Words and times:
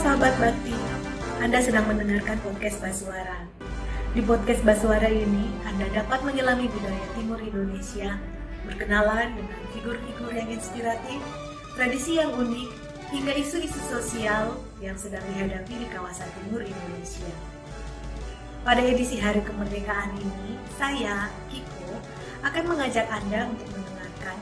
sahabat 0.00 0.32
bakti, 0.40 0.72
Anda 1.44 1.60
sedang 1.60 1.84
mendengarkan 1.84 2.40
podcast 2.40 2.80
Basuara. 2.80 3.44
Di 4.16 4.24
podcast 4.24 4.64
Basuara 4.64 5.12
ini, 5.12 5.52
Anda 5.68 5.92
dapat 5.92 6.24
menyelami 6.24 6.72
budaya 6.72 7.04
timur 7.12 7.36
Indonesia, 7.36 8.16
berkenalan 8.64 9.36
dengan 9.36 9.60
figur-figur 9.76 10.32
yang 10.32 10.48
inspiratif, 10.48 11.20
tradisi 11.76 12.16
yang 12.16 12.32
unik, 12.32 12.68
hingga 13.12 13.32
isu-isu 13.44 13.76
sosial 13.92 14.56
yang 14.80 14.96
sedang 14.96 15.20
dihadapi 15.36 15.84
di 15.84 15.86
kawasan 15.92 16.32
timur 16.32 16.64
Indonesia. 16.64 17.28
Pada 18.64 18.80
edisi 18.80 19.20
Hari 19.20 19.44
Kemerdekaan 19.44 20.16
ini, 20.16 20.56
saya, 20.80 21.28
Kiko, 21.52 22.00
akan 22.40 22.64
mengajak 22.72 23.04
Anda 23.12 23.52
untuk 23.52 23.68
mendengarkan 23.76 24.38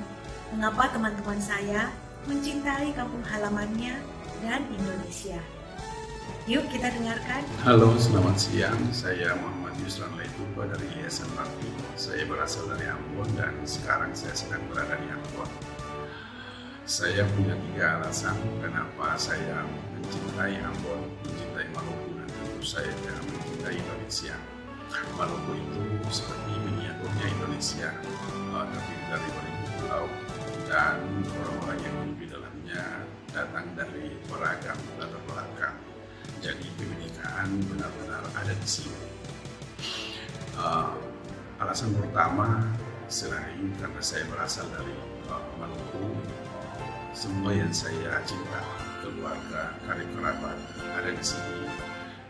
mengapa 0.54 0.86
teman-teman 0.94 1.40
saya 1.42 1.90
mencintai 2.30 2.94
kampung 2.94 3.26
halamannya 3.26 4.17
dan 4.42 4.62
Indonesia. 4.70 5.38
Yuk 6.48 6.64
kita 6.72 6.88
dengarkan. 6.88 7.44
Halo, 7.60 7.92
selamat 8.00 8.36
siang. 8.40 8.80
Saya 8.88 9.36
Muhammad 9.36 9.76
Yusran 9.84 10.08
Leituba 10.16 10.64
dari 10.64 10.88
Yayasan 10.96 11.28
Bakti. 11.36 11.68
Saya 11.92 12.24
berasal 12.24 12.72
dari 12.72 12.88
Ambon 12.88 13.28
dan 13.36 13.52
sekarang 13.68 14.16
saya 14.16 14.32
sedang 14.32 14.64
berada 14.72 14.96
di 14.96 15.08
Ambon. 15.12 15.50
Saya 16.88 17.28
punya 17.36 17.52
tiga 17.68 18.00
alasan 18.00 18.32
kenapa 18.64 19.12
saya 19.20 19.60
mencintai 19.92 20.56
Ambon, 20.64 21.04
mencintai 21.20 21.68
Maluku, 21.76 22.16
dan 22.16 22.28
tentu 22.32 22.64
saya 22.64 22.88
mencintai 22.96 23.76
Indonesia. 23.76 24.36
Maluku 25.20 25.52
itu 25.52 25.80
seperti 26.08 26.52
miniaturnya 26.64 27.26
Indonesia, 27.28 27.92
uh, 28.56 28.64
tapi 28.72 28.94
dari 29.04 29.28
beribu 29.36 29.64
pulau 29.76 30.04
dan 30.64 30.96
orang-orang 31.44 31.67
datang 33.32 33.66
dari 33.76 34.16
beragam 34.28 34.78
latar 34.96 35.22
belakang. 35.28 35.76
Jadi 36.38 36.66
kebinekaan 36.78 37.50
benar-benar 37.66 38.24
ada 38.32 38.54
di 38.54 38.68
sini. 38.68 39.00
Uh, 40.58 40.94
alasan 41.58 41.94
pertama 41.94 42.66
selain 43.10 43.74
karena 43.78 44.02
saya 44.02 44.26
berasal 44.30 44.66
dari 44.70 44.94
uh, 45.30 45.42
Maluku, 45.58 46.14
semua 47.14 47.50
yang 47.54 47.70
saya 47.74 48.22
cinta, 48.22 48.62
keluarga, 49.02 49.74
karib 49.86 50.08
kerabat 50.14 50.58
ada 50.94 51.10
di 51.10 51.24
sini. 51.24 51.66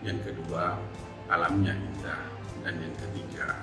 Yang 0.01 0.33
kedua, 0.33 0.79
alamnya 1.29 1.77
indah. 1.77 2.23
Dan 2.59 2.75
yang 2.83 2.97
ketiga, 2.99 3.55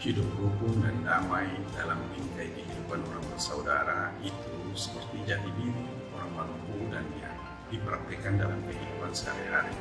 hidup 0.00 0.24
rukun 0.40 0.82
dan 0.82 0.96
damai 1.04 1.46
dalam 1.76 2.00
bingkai 2.10 2.48
kehidupan 2.58 3.04
orang 3.06 3.24
bersaudara 3.28 4.08
itu 4.24 4.56
seperti 4.72 5.20
jati 5.28 5.52
diri 5.60 6.01
orang 6.16 6.32
Maluku 6.36 6.78
dan 6.92 7.04
yang 7.18 7.36
dipraktikkan 7.72 8.36
dalam 8.36 8.60
kehidupan 8.68 9.10
sehari-hari. 9.16 9.72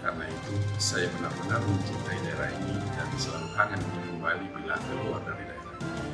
Karena 0.00 0.24
itu, 0.24 0.54
saya 0.80 1.12
benar-benar 1.12 1.60
mencintai 1.60 2.18
daerah 2.24 2.48
ini 2.56 2.76
dan 2.96 3.08
selalu 3.20 3.48
kangen 3.52 3.80
kembali 3.84 4.46
bila 4.56 4.76
keluar 4.88 5.20
dari 5.28 5.44
daerah 5.44 5.74
ini. 5.76 6.08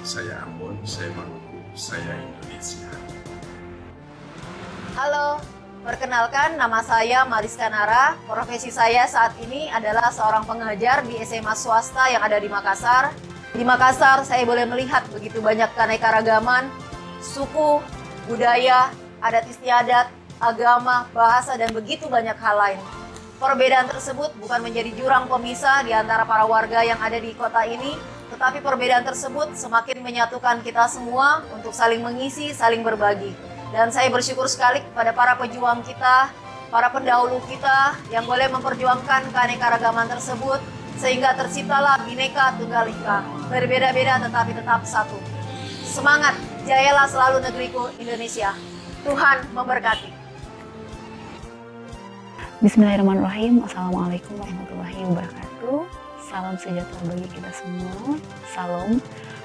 Saya 0.00 0.34
Ambon, 0.48 0.80
saya 0.88 1.12
Maluku, 1.12 1.60
saya 1.76 2.12
Indonesia. 2.16 2.88
Halo, 4.96 5.44
perkenalkan 5.84 6.56
nama 6.56 6.80
saya 6.80 7.28
Mariska 7.28 7.68
Nara. 7.68 8.16
Profesi 8.24 8.72
saya 8.72 9.04
saat 9.04 9.36
ini 9.44 9.68
adalah 9.68 10.08
seorang 10.08 10.48
pengajar 10.48 11.04
di 11.04 11.20
SMA 11.20 11.52
swasta 11.52 12.08
yang 12.08 12.24
ada 12.24 12.40
di 12.40 12.48
Makassar. 12.48 13.12
Di 13.52 13.60
Makassar 13.60 14.24
saya 14.24 14.48
boleh 14.48 14.64
melihat 14.64 15.04
begitu 15.12 15.44
banyak 15.44 15.68
keanekaragaman, 15.76 16.72
suku, 17.20 17.84
budaya, 18.26 18.90
adat 19.22 19.46
istiadat, 19.50 20.10
agama, 20.42 21.06
bahasa, 21.14 21.54
dan 21.54 21.70
begitu 21.70 22.10
banyak 22.10 22.34
hal 22.38 22.56
lain. 22.58 22.80
Perbedaan 23.38 23.90
tersebut 23.90 24.30
bukan 24.38 24.62
menjadi 24.62 24.90
jurang 24.94 25.26
pemisah 25.26 25.82
di 25.82 25.90
antara 25.90 26.22
para 26.22 26.46
warga 26.46 26.82
yang 26.86 26.98
ada 27.02 27.18
di 27.18 27.34
kota 27.34 27.66
ini, 27.66 27.98
tetapi 28.30 28.62
perbedaan 28.62 29.02
tersebut 29.02 29.54
semakin 29.58 29.98
menyatukan 30.02 30.62
kita 30.62 30.86
semua 30.86 31.42
untuk 31.54 31.74
saling 31.74 32.02
mengisi, 32.02 32.54
saling 32.54 32.86
berbagi. 32.86 33.34
Dan 33.74 33.90
saya 33.90 34.12
bersyukur 34.14 34.46
sekali 34.46 34.78
kepada 34.84 35.10
para 35.10 35.34
pejuang 35.34 35.82
kita, 35.82 36.30
para 36.70 36.88
pendahulu 36.88 37.42
kita 37.50 37.98
yang 38.14 38.24
boleh 38.24 38.46
memperjuangkan 38.48 39.28
keanekaragaman 39.34 40.06
tersebut 40.08 40.62
sehingga 40.96 41.34
terciptalah 41.34 42.00
Bhinneka 42.06 42.56
Tunggal 42.62 42.88
Ika. 42.94 43.26
Berbeda-beda 43.50 44.22
tetapi 44.22 44.54
tetap 44.54 44.86
satu. 44.86 45.18
Semangat, 45.82 46.38
jayalah 46.62 47.06
selalu 47.10 47.42
negeriku 47.42 47.90
Indonesia. 47.98 48.54
Tuhan 49.02 49.42
memberkati. 49.50 50.10
Bismillahirrahmanirrahim. 52.62 53.66
Assalamualaikum 53.66 54.38
warahmatullahi 54.38 55.00
wabarakatuh. 55.10 55.78
Salam 56.22 56.54
sejahtera 56.54 57.02
bagi 57.10 57.26
kita 57.34 57.50
semua. 57.50 58.14
Salam 58.54 59.02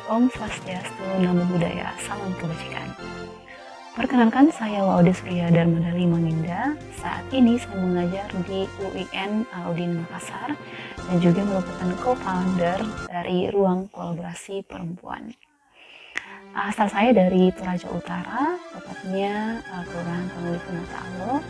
Om 0.08 0.30
Swastiastu, 0.30 1.08
Namo 1.20 1.42
Buddhaya, 1.50 1.90
Salam 2.06 2.30
Kebajikan. 2.38 2.94
Perkenalkan 3.98 4.54
saya 4.54 4.86
Waude 4.86 5.10
Surya 5.10 5.50
Darmadali 5.50 6.06
Manginda. 6.06 6.78
Saat 7.02 7.26
ini 7.34 7.58
saya 7.58 7.82
mengajar 7.82 8.30
di 8.46 8.70
UIN 8.78 9.42
Alauddin 9.58 10.06
Makassar 10.06 10.54
dan 11.10 11.18
juga 11.18 11.42
merupakan 11.42 11.90
co-founder 12.06 12.78
dari 13.10 13.50
Ruang 13.50 13.90
Kolaborasi 13.90 14.62
Perempuan. 14.70 15.34
Asal 16.58 16.90
saya 16.90 17.14
dari 17.14 17.54
Toraja 17.54 17.86
Utara, 17.94 18.58
tepatnya 18.74 19.62
uh, 19.70 19.86
Kelurahan 19.86 20.26
Tangguli 20.26 20.58
Penatalo, 20.66 21.46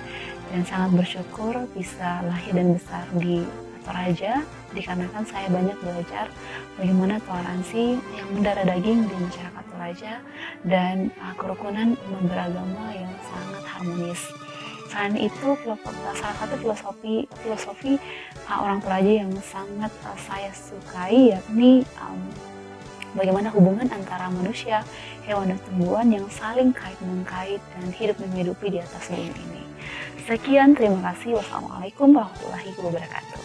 dan 0.52 0.62
sangat 0.68 1.00
bersyukur 1.00 1.56
bisa 1.72 2.20
lahir 2.28 2.52
dan 2.52 2.76
besar 2.76 3.08
di 3.16 3.48
Toraja 3.88 4.44
dikarenakan 4.76 5.24
saya 5.24 5.48
banyak 5.48 5.80
belajar 5.80 6.28
bagaimana 6.76 7.24
toleransi 7.24 8.04
yang 8.20 8.28
mendarah 8.36 8.68
daging 8.68 9.08
di 9.08 9.16
masyarakat 9.16 9.64
Toraja 9.72 10.14
dan 10.68 11.08
uh, 11.24 11.32
kerukunan 11.40 11.96
umat 11.96 12.24
beragama 12.28 12.92
yang 12.92 13.16
sangat 13.32 13.64
harmonis. 13.64 14.20
Selain 14.92 15.16
itu, 15.16 15.48
salah 16.20 16.36
satu 16.36 16.60
filosofi 16.60 17.24
filosofi 17.48 17.96
uh, 18.52 18.60
orang 18.60 18.84
Toraja 18.84 19.24
yang 19.24 19.32
sangat 19.40 19.92
saya 20.20 20.52
sukai 20.52 21.32
yakni 21.32 21.88
um, 22.04 22.20
bagaimana 23.18 23.50
hubungan 23.50 23.90
antara 23.90 24.30
manusia, 24.30 24.86
hewan 25.26 25.50
dan 25.50 25.60
tumbuhan 25.66 26.08
yang 26.14 26.30
saling 26.30 26.70
kait 26.70 26.96
mengkait 27.02 27.60
dan 27.74 27.90
hidup 27.90 28.16
menghidupi 28.22 28.70
di 28.70 28.80
atas 28.80 29.10
bumi 29.10 29.34
ini. 29.34 29.64
Sekian, 30.30 30.78
terima 30.78 31.02
kasih. 31.12 31.42
Wassalamualaikum 31.42 32.14
warahmatullahi 32.14 32.70
wabarakatuh. 32.78 33.42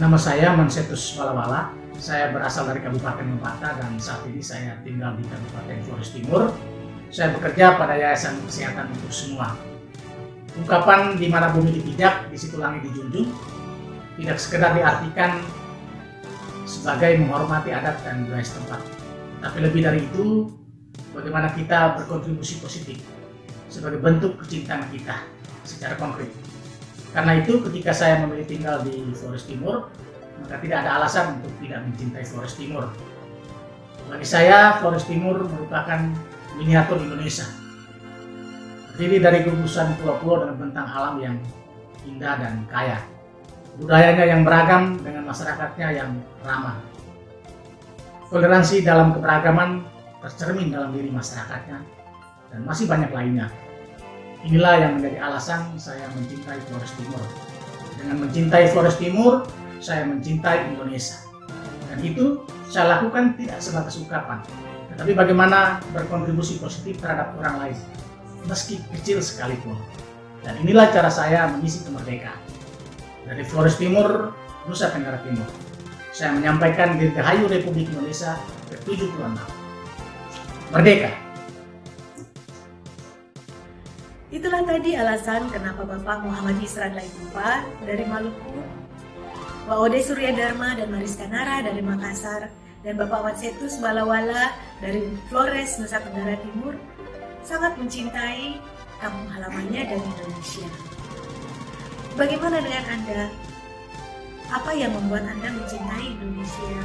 Nama 0.00 0.16
saya 0.16 0.56
Mansetus 0.56 1.12
Walawala. 1.20 1.76
Saya 2.00 2.32
berasal 2.32 2.64
dari 2.72 2.80
Kabupaten 2.80 3.36
Mempata 3.36 3.76
dan 3.76 4.00
saat 4.00 4.24
ini 4.24 4.40
saya 4.40 4.80
tinggal 4.80 5.12
di 5.20 5.28
Kabupaten 5.28 5.76
Flores 5.84 6.10
Timur. 6.16 6.42
Saya 7.12 7.36
bekerja 7.36 7.76
pada 7.76 7.92
Yayasan 7.98 8.40
Kesehatan 8.48 8.88
untuk 8.96 9.12
Semua. 9.12 9.52
Ungkapan 10.56 11.20
di 11.20 11.28
mana 11.28 11.52
bumi 11.52 11.76
dipijak, 11.76 12.32
di 12.32 12.38
situ 12.40 12.56
langit 12.56 12.88
dijunjung, 12.88 13.28
tidak 14.20 14.36
sekedar 14.36 14.76
diartikan 14.76 15.40
sebagai 16.68 17.18
menghormati 17.18 17.72
adat 17.72 17.98
dan 18.04 18.28
budaya 18.28 18.44
setempat. 18.44 18.80
Tapi 19.40 19.58
lebih 19.64 19.80
dari 19.80 20.04
itu, 20.04 20.52
bagaimana 21.16 21.50
kita 21.56 21.96
berkontribusi 21.98 22.60
positif 22.60 23.00
sebagai 23.72 23.98
bentuk 23.98 24.36
kecintaan 24.44 24.84
kita 24.92 25.24
secara 25.64 25.96
konkret. 25.96 26.28
Karena 27.10 27.42
itu 27.42 27.58
ketika 27.66 27.90
saya 27.90 28.22
memilih 28.22 28.46
tinggal 28.46 28.84
di 28.86 29.10
Flores 29.16 29.48
Timur, 29.48 29.90
maka 30.44 30.62
tidak 30.62 30.86
ada 30.86 31.02
alasan 31.02 31.40
untuk 31.40 31.50
tidak 31.58 31.80
mencintai 31.88 32.22
Flores 32.22 32.54
Timur. 32.54 32.84
Bagi 34.06 34.26
saya, 34.26 34.78
Flores 34.78 35.06
Timur 35.08 35.42
merupakan 35.42 36.00
miniatur 36.54 37.02
Indonesia. 37.02 37.46
Terdiri 38.94 39.16
dari 39.22 39.38
gugusan 39.48 39.96
pulau-pulau 39.98 40.44
dan 40.44 40.54
bentang 40.60 40.86
alam 40.86 41.16
yang 41.18 41.36
indah 42.04 42.36
dan 42.36 42.62
kaya. 42.68 43.00
Budayanya 43.78 44.24
yang 44.26 44.42
beragam 44.42 44.98
dengan 44.98 45.28
masyarakatnya 45.30 45.88
yang 45.94 46.10
ramah. 46.42 46.80
Toleransi 48.30 48.82
dalam 48.82 49.14
keberagaman 49.14 49.86
tercermin 50.20 50.74
dalam 50.74 50.90
diri 50.94 51.10
masyarakatnya 51.10 51.78
dan 52.50 52.60
masih 52.66 52.90
banyak 52.90 53.10
lainnya. 53.14 53.46
Inilah 54.40 54.74
yang 54.80 54.92
menjadi 54.98 55.20
alasan 55.20 55.76
saya 55.76 56.08
mencintai 56.16 56.58
Flores 56.66 56.92
Timur. 56.96 57.22
Dengan 58.00 58.16
mencintai 58.24 58.64
Flores 58.72 58.96
Timur, 58.96 59.44
saya 59.80 60.08
mencintai 60.08 60.72
Indonesia. 60.72 61.20
Dan 61.92 61.98
itu 62.00 62.40
saya 62.70 62.96
lakukan 62.96 63.34
tidak 63.34 63.58
sebatas 63.58 63.98
ungkapan, 63.98 64.40
tetapi 64.94 65.12
bagaimana 65.12 65.82
berkontribusi 65.90 66.62
positif 66.62 67.02
terhadap 67.02 67.34
orang 67.42 67.56
lain, 67.66 67.78
meski 68.46 68.78
kecil 68.94 69.18
sekalipun. 69.20 69.74
Dan 70.40 70.56
inilah 70.64 70.88
cara 70.88 71.10
saya 71.12 71.50
mengisi 71.50 71.84
kemerdekaan. 71.84 72.38
Dari 73.28 73.44
Flores 73.44 73.76
Timur, 73.76 74.32
Nusa 74.64 74.92
Tenggara 74.92 75.20
Timur. 75.20 75.46
Saya 76.10 76.34
menyampaikan 76.34 76.98
Dirgahayu 76.98 77.46
Republik 77.46 77.88
Indonesia 77.92 78.36
ke-76. 78.70 79.20
Merdeka! 80.70 81.10
Itulah 84.30 84.62
tadi 84.62 84.94
alasan 84.94 85.50
kenapa 85.50 85.82
Bapak 85.82 86.22
Muhammad 86.22 86.62
Isran 86.62 86.94
Laitupa 86.94 87.66
dari 87.82 88.06
Maluku, 88.06 88.62
Pak 89.66 89.74
Ode 89.74 89.98
Surya 90.06 90.30
Dharma 90.30 90.78
dan 90.78 90.94
Mariska 90.94 91.26
Nara 91.26 91.66
dari 91.66 91.82
Makassar, 91.82 92.46
dan 92.86 92.94
Bapak 92.96 93.26
Watsetus 93.26 93.82
Balawala 93.82 94.54
dari 94.78 95.10
Flores, 95.28 95.76
Nusa 95.82 95.98
Tenggara 95.98 96.38
Timur 96.40 96.78
sangat 97.42 97.74
mencintai 97.76 98.56
kampung 99.02 99.28
halamannya 99.34 99.82
dan 99.90 99.98
Indonesia. 99.98 100.89
Bagaimana 102.20 102.60
dengan 102.60 102.84
Anda? 102.84 103.32
Apa 104.52 104.76
yang 104.76 104.92
membuat 104.92 105.24
Anda 105.24 105.56
mencintai 105.56 106.20
Indonesia? 106.20 106.84